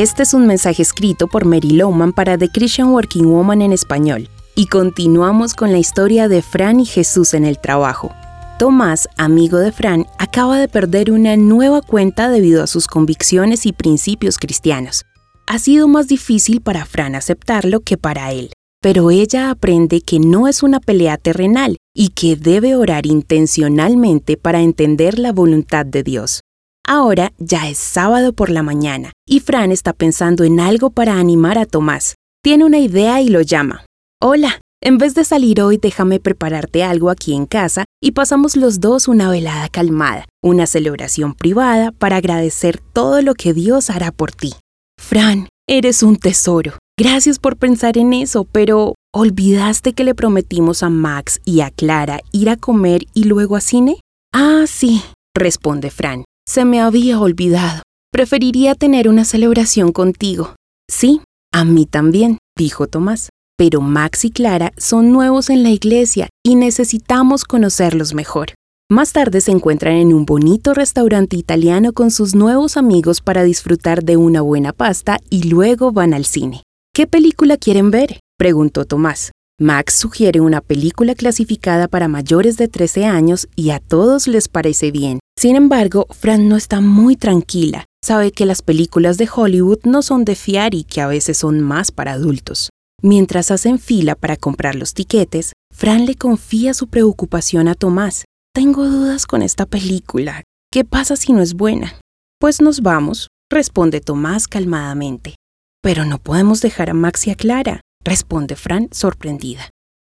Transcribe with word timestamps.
Este 0.00 0.22
es 0.22 0.32
un 0.32 0.46
mensaje 0.46 0.80
escrito 0.80 1.26
por 1.28 1.44
Mary 1.44 1.72
Lowman 1.72 2.14
para 2.14 2.38
The 2.38 2.48
Christian 2.48 2.88
Working 2.88 3.26
Woman 3.26 3.60
en 3.60 3.74
español. 3.74 4.30
Y 4.54 4.64
continuamos 4.64 5.52
con 5.52 5.72
la 5.72 5.78
historia 5.78 6.26
de 6.26 6.40
Fran 6.40 6.80
y 6.80 6.86
Jesús 6.86 7.34
en 7.34 7.44
el 7.44 7.58
trabajo. 7.60 8.10
Tomás, 8.58 9.10
amigo 9.18 9.58
de 9.58 9.72
Fran, 9.72 10.06
acaba 10.18 10.58
de 10.58 10.68
perder 10.68 11.10
una 11.12 11.36
nueva 11.36 11.82
cuenta 11.82 12.30
debido 12.30 12.62
a 12.62 12.66
sus 12.66 12.86
convicciones 12.86 13.66
y 13.66 13.74
principios 13.74 14.38
cristianos. 14.38 15.02
Ha 15.46 15.58
sido 15.58 15.86
más 15.86 16.08
difícil 16.08 16.62
para 16.62 16.86
Fran 16.86 17.14
aceptarlo 17.14 17.80
que 17.80 17.98
para 17.98 18.32
él, 18.32 18.54
pero 18.80 19.10
ella 19.10 19.50
aprende 19.50 20.00
que 20.00 20.18
no 20.18 20.48
es 20.48 20.62
una 20.62 20.80
pelea 20.80 21.18
terrenal 21.18 21.76
y 21.94 22.08
que 22.08 22.36
debe 22.36 22.74
orar 22.74 23.04
intencionalmente 23.04 24.38
para 24.38 24.62
entender 24.62 25.18
la 25.18 25.32
voluntad 25.32 25.84
de 25.84 26.02
Dios. 26.02 26.40
Ahora 26.86 27.32
ya 27.38 27.68
es 27.68 27.78
sábado 27.78 28.32
por 28.32 28.50
la 28.50 28.62
mañana 28.62 29.12
y 29.26 29.40
Fran 29.40 29.72
está 29.72 29.92
pensando 29.92 30.44
en 30.44 30.60
algo 30.60 30.90
para 30.90 31.14
animar 31.18 31.58
a 31.58 31.66
Tomás. 31.66 32.14
Tiene 32.42 32.64
una 32.64 32.78
idea 32.78 33.20
y 33.20 33.28
lo 33.28 33.42
llama. 33.42 33.84
Hola, 34.20 34.60
en 34.82 34.98
vez 34.98 35.14
de 35.14 35.24
salir 35.24 35.60
hoy 35.60 35.76
déjame 35.76 36.20
prepararte 36.20 36.82
algo 36.82 37.10
aquí 37.10 37.34
en 37.34 37.46
casa 37.46 37.84
y 38.02 38.12
pasamos 38.12 38.56
los 38.56 38.80
dos 38.80 39.08
una 39.08 39.30
velada 39.30 39.68
calmada, 39.68 40.24
una 40.42 40.66
celebración 40.66 41.34
privada 41.34 41.92
para 41.92 42.16
agradecer 42.16 42.80
todo 42.80 43.20
lo 43.20 43.34
que 43.34 43.52
Dios 43.52 43.90
hará 43.90 44.10
por 44.10 44.32
ti. 44.32 44.54
Fran, 44.98 45.48
eres 45.68 46.02
un 46.02 46.16
tesoro. 46.16 46.78
Gracias 46.98 47.38
por 47.38 47.56
pensar 47.56 47.98
en 47.98 48.12
eso, 48.12 48.44
pero 48.44 48.94
¿olvidaste 49.14 49.92
que 49.92 50.04
le 50.04 50.14
prometimos 50.14 50.82
a 50.82 50.90
Max 50.90 51.40
y 51.44 51.60
a 51.60 51.70
Clara 51.70 52.20
ir 52.32 52.50
a 52.50 52.56
comer 52.56 53.02
y 53.14 53.24
luego 53.24 53.56
a 53.56 53.60
cine? 53.60 54.00
Ah, 54.34 54.64
sí, 54.66 55.02
responde 55.34 55.90
Fran. 55.90 56.24
Se 56.46 56.64
me 56.64 56.80
había 56.80 57.20
olvidado. 57.20 57.82
Preferiría 58.12 58.74
tener 58.74 59.08
una 59.08 59.24
celebración 59.24 59.92
contigo. 59.92 60.56
Sí, 60.90 61.20
a 61.52 61.64
mí 61.64 61.86
también, 61.86 62.38
dijo 62.56 62.86
Tomás. 62.86 63.30
Pero 63.56 63.80
Max 63.80 64.24
y 64.24 64.30
Clara 64.30 64.72
son 64.76 65.12
nuevos 65.12 65.50
en 65.50 65.62
la 65.62 65.70
iglesia 65.70 66.28
y 66.44 66.56
necesitamos 66.56 67.44
conocerlos 67.44 68.14
mejor. 68.14 68.54
Más 68.90 69.12
tarde 69.12 69.40
se 69.40 69.52
encuentran 69.52 69.94
en 69.94 70.12
un 70.12 70.24
bonito 70.24 70.74
restaurante 70.74 71.36
italiano 71.36 71.92
con 71.92 72.10
sus 72.10 72.34
nuevos 72.34 72.76
amigos 72.76 73.20
para 73.20 73.44
disfrutar 73.44 74.02
de 74.02 74.16
una 74.16 74.40
buena 74.40 74.72
pasta 74.72 75.18
y 75.30 75.44
luego 75.44 75.92
van 75.92 76.12
al 76.12 76.24
cine. 76.24 76.64
¿Qué 76.92 77.06
película 77.06 77.56
quieren 77.56 77.92
ver? 77.92 78.18
preguntó 78.36 78.84
Tomás. 78.86 79.30
Max 79.60 79.94
sugiere 79.94 80.40
una 80.40 80.60
película 80.60 81.14
clasificada 81.14 81.86
para 81.86 82.08
mayores 82.08 82.56
de 82.56 82.66
13 82.66 83.04
años 83.04 83.46
y 83.54 83.70
a 83.70 83.78
todos 83.78 84.26
les 84.26 84.48
parece 84.48 84.90
bien. 84.90 85.20
Sin 85.40 85.56
embargo, 85.56 86.06
Fran 86.10 86.50
no 86.50 86.56
está 86.58 86.82
muy 86.82 87.16
tranquila. 87.16 87.86
Sabe 88.04 88.30
que 88.30 88.44
las 88.44 88.60
películas 88.60 89.16
de 89.16 89.26
Hollywood 89.34 89.78
no 89.84 90.02
son 90.02 90.26
de 90.26 90.34
fiar 90.34 90.74
y 90.74 90.84
que 90.84 91.00
a 91.00 91.06
veces 91.06 91.38
son 91.38 91.62
más 91.62 91.92
para 91.92 92.12
adultos. 92.12 92.68
Mientras 93.02 93.50
hacen 93.50 93.78
fila 93.78 94.16
para 94.16 94.36
comprar 94.36 94.74
los 94.74 94.92
tiquetes, 94.92 95.54
Fran 95.74 96.04
le 96.04 96.14
confía 96.14 96.74
su 96.74 96.88
preocupación 96.88 97.68
a 97.68 97.74
Tomás. 97.74 98.26
Tengo 98.52 98.86
dudas 98.86 99.26
con 99.26 99.40
esta 99.40 99.64
película. 99.64 100.42
¿Qué 100.70 100.84
pasa 100.84 101.16
si 101.16 101.32
no 101.32 101.40
es 101.40 101.54
buena? 101.54 101.98
Pues 102.38 102.60
nos 102.60 102.82
vamos, 102.82 103.28
responde 103.50 104.02
Tomás 104.02 104.46
calmadamente. 104.46 105.36
Pero 105.80 106.04
no 106.04 106.18
podemos 106.18 106.60
dejar 106.60 106.90
a 106.90 106.94
Max 106.94 107.26
y 107.28 107.30
a 107.30 107.34
Clara, 107.34 107.80
responde 108.04 108.56
Fran 108.56 108.90
sorprendida. 108.92 109.70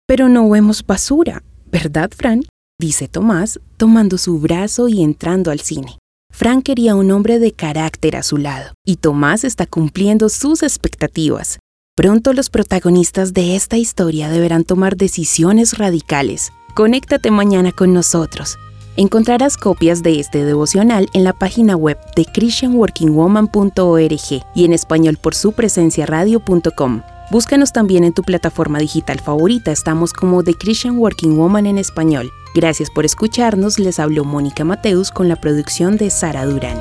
Pero 0.06 0.28
no 0.28 0.50
vemos 0.50 0.84
basura, 0.84 1.42
¿verdad, 1.64 2.10
Fran? 2.14 2.42
Dice 2.78 3.08
Tomás, 3.08 3.60
tomando 3.76 4.18
su 4.18 4.38
brazo 4.38 4.88
y 4.88 5.02
entrando 5.02 5.50
al 5.50 5.60
cine. 5.60 5.98
Fran 6.32 6.62
quería 6.62 6.96
un 6.96 7.10
hombre 7.10 7.38
de 7.38 7.52
carácter 7.52 8.16
a 8.16 8.22
su 8.22 8.38
lado, 8.38 8.72
y 8.84 8.96
Tomás 8.96 9.44
está 9.44 9.66
cumpliendo 9.66 10.28
sus 10.28 10.62
expectativas. 10.62 11.58
Pronto 11.96 12.32
los 12.32 12.50
protagonistas 12.50 13.34
de 13.34 13.54
esta 13.54 13.76
historia 13.76 14.28
deberán 14.28 14.64
tomar 14.64 14.96
decisiones 14.96 15.78
radicales. 15.78 16.52
Conéctate 16.74 17.30
mañana 17.30 17.70
con 17.70 17.92
nosotros. 17.92 18.58
Encontrarás 18.96 19.56
copias 19.56 20.02
de 20.02 20.18
este 20.18 20.44
devocional 20.44 21.06
en 21.14 21.22
la 21.22 21.32
página 21.32 21.76
web 21.76 21.96
de 22.16 22.26
christianworkingwoman.org 22.26 24.44
y 24.54 24.64
en 24.64 24.72
español 24.72 25.18
por 25.22 25.36
su 25.36 25.52
presencia 25.52 26.06
radio.com. 26.06 27.02
Búscanos 27.30 27.72
también 27.72 28.04
en 28.04 28.12
tu 28.12 28.22
plataforma 28.22 28.78
digital 28.78 29.18
favorita, 29.18 29.72
estamos 29.72 30.12
como 30.12 30.44
The 30.44 30.54
Christian 30.54 30.98
Working 30.98 31.36
Woman 31.36 31.66
en 31.66 31.78
español. 31.78 32.30
Gracias 32.54 32.90
por 32.90 33.04
escucharnos, 33.04 33.78
les 33.78 33.98
habló 33.98 34.24
Mónica 34.24 34.64
Mateus 34.64 35.10
con 35.10 35.28
la 35.28 35.36
producción 35.36 35.96
de 35.96 36.10
Sara 36.10 36.44
Durán. 36.44 36.78